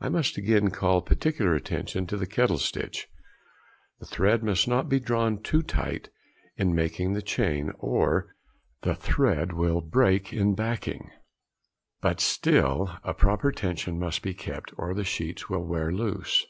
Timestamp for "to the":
2.06-2.24